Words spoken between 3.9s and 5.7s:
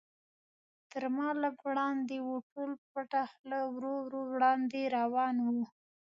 ورو وړاندې روان و.